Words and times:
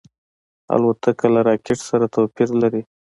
الوتکه 0.73 1.25
له 1.33 1.41
راکټ 1.47 1.79
سره 1.89 2.05
توپیر 2.15 2.49
لري. 2.61 2.81